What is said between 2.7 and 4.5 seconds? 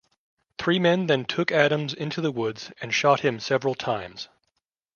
and shot him several times.